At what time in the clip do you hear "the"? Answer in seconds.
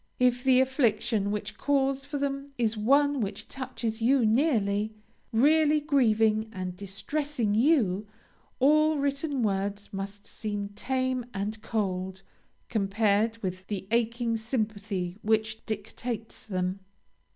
0.43-0.59, 13.67-13.87